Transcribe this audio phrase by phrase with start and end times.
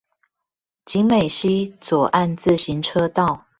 [0.83, 3.45] 景美溪左岸自行車道